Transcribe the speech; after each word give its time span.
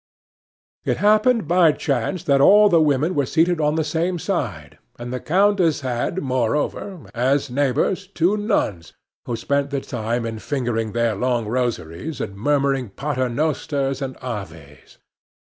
It 0.83 0.97
happened 0.97 1.47
by 1.47 1.73
chance 1.73 2.23
that 2.23 2.41
all 2.41 2.69
the 2.69 2.81
women 2.81 3.13
were 3.13 3.27
seated 3.27 3.61
on 3.61 3.75
the 3.75 3.83
same 3.83 4.17
side; 4.17 4.79
and 4.97 5.13
the 5.13 5.19
countess 5.19 5.81
had, 5.81 6.23
moreover, 6.23 7.05
as 7.13 7.51
neighbors 7.51 8.07
two 8.07 8.35
nuns, 8.35 8.93
who 9.27 9.35
spent 9.35 9.69
the 9.69 9.79
time 9.81 10.25
in 10.25 10.39
fingering 10.39 10.93
their 10.93 11.13
long 11.13 11.45
rosaries 11.45 12.19
and 12.19 12.35
murmuring 12.35 12.89
paternosters 12.89 14.01
and 14.01 14.17
aves. 14.23 14.97